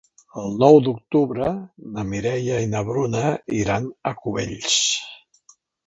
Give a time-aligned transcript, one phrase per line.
[0.43, 1.51] El nou d'octubre
[1.99, 3.23] na Mireia i na Bruna
[3.61, 4.85] iran a Cubells.